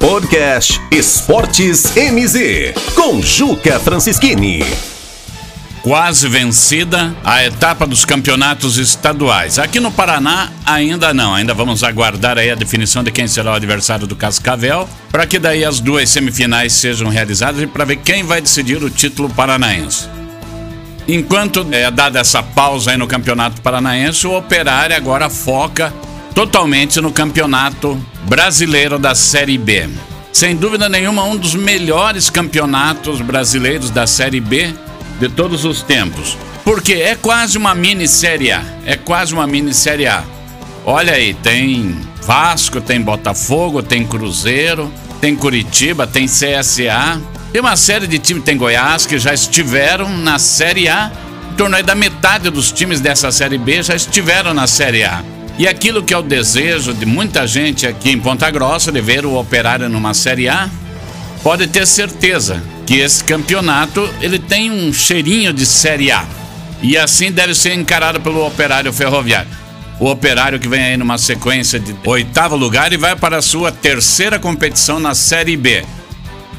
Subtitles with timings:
[0.00, 4.64] Podcast Esportes MZ, com Juca Francischini.
[5.82, 9.58] Quase vencida a etapa dos campeonatos estaduais.
[9.58, 13.54] Aqui no Paraná ainda não, ainda vamos aguardar aí a definição de quem será o
[13.54, 18.24] adversário do Cascavel, para que daí as duas semifinais sejam realizadas e para ver quem
[18.24, 20.08] vai decidir o título paranaense.
[21.06, 25.92] Enquanto é dada essa pausa aí no Campeonato Paranaense, o Operário agora foca
[26.34, 29.88] totalmente no Campeonato Brasileiro da Série B.
[30.32, 34.72] Sem dúvida nenhuma, um dos melhores campeonatos brasileiros da Série B
[35.18, 36.36] de todos os tempos.
[36.64, 38.62] Porque é quase uma mini Série A.
[38.86, 40.22] É quase uma mini Série A.
[40.84, 44.90] Olha aí, tem Vasco, tem Botafogo, tem Cruzeiro,
[45.20, 47.20] tem Curitiba, tem CSA.
[47.52, 51.10] Tem uma série de times, tem Goiás, que já estiveram na Série A.
[51.50, 55.22] Em torno aí da metade dos times dessa Série B já estiveram na Série A.
[55.60, 59.26] E aquilo que é o desejo de muita gente aqui em Ponta Grossa de ver
[59.26, 60.70] o Operário numa Série A,
[61.42, 66.24] pode ter certeza que esse campeonato ele tem um cheirinho de Série A.
[66.80, 69.50] E assim deve ser encarado pelo Operário Ferroviário.
[69.98, 73.70] O Operário que vem aí numa sequência de oitavo lugar e vai para a sua
[73.70, 75.84] terceira competição na Série B,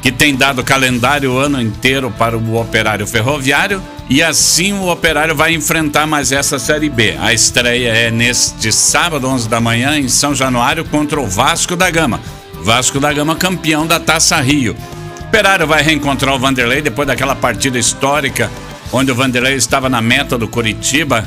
[0.00, 5.34] que tem dado calendário o ano inteiro para o Operário Ferroviário e assim o Operário
[5.34, 7.16] vai enfrentar mais essa Série B.
[7.20, 11.90] A estreia é neste sábado, 11 da manhã, em São Januário, contra o Vasco da
[11.90, 12.20] Gama.
[12.62, 14.76] Vasco da Gama campeão da Taça Rio.
[15.20, 18.50] O Operário vai reencontrar o Vanderlei depois daquela partida histórica
[18.92, 21.26] onde o Vanderlei estava na meta do Curitiba,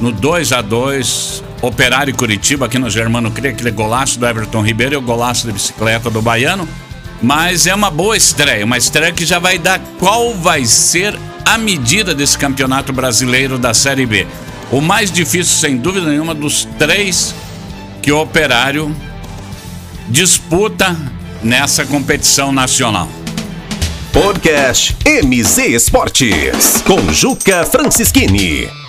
[0.00, 4.94] no 2 a 2 Operário Curitiba, aqui no Germano Cria, aquele golaço do Everton Ribeiro
[4.94, 6.68] e o golaço de bicicleta do Baiano.
[7.22, 11.56] Mas é uma boa estreia, uma estreia que já vai dar qual vai ser a
[11.56, 14.26] medida desse campeonato brasileiro da Série B.
[14.72, 17.34] O mais difícil, sem dúvida nenhuma, dos três
[18.00, 18.94] que o Operário
[20.08, 20.96] disputa
[21.42, 23.08] nessa competição nacional.
[24.12, 28.81] Podcast MZ Esportes, com Juca Francischini.